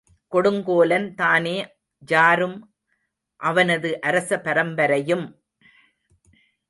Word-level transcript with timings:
கொடுங்கோலன் 0.31 1.13
தானே 1.13 1.57
ஜாரும் 2.07 2.57
அவனது 3.39 4.01
அரச 4.01 4.37
பரம்பரையும்? 4.37 5.25